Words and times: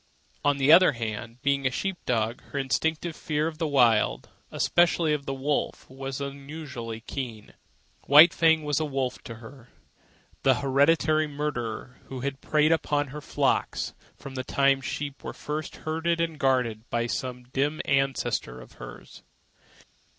On 0.43 0.57
the 0.57 0.71
other 0.71 0.93
hand, 0.93 1.39
being 1.43 1.67
a 1.67 1.69
sheep 1.69 1.95
dog, 2.07 2.41
her 2.45 2.57
instinctive 2.57 3.15
fear 3.15 3.45
of 3.45 3.59
the 3.59 3.67
Wild, 3.67 4.29
and 4.49 4.57
especially 4.57 5.13
of 5.13 5.27
the 5.27 5.33
wolf, 5.35 5.87
was 5.91 6.19
unusually 6.19 7.01
keen. 7.01 7.53
White 8.07 8.33
Fang 8.33 8.63
was 8.63 8.77
to 8.77 8.85
her 8.85 8.89
a 8.89 8.91
wolf, 8.91 9.19
the 10.41 10.55
hereditary 10.55 11.27
marauder 11.27 11.99
who 12.05 12.21
had 12.21 12.41
preyed 12.41 12.71
upon 12.71 13.09
her 13.09 13.21
flocks 13.21 13.93
from 14.17 14.33
the 14.33 14.43
time 14.43 14.81
sheep 14.81 15.23
were 15.23 15.33
first 15.33 15.75
herded 15.75 16.19
and 16.19 16.39
guarded 16.39 16.89
by 16.89 17.05
some 17.05 17.43
dim 17.53 17.79
ancestor 17.85 18.59
of 18.59 18.71
hers. 18.81 19.21